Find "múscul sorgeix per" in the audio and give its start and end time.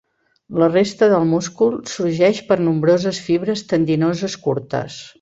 1.33-2.59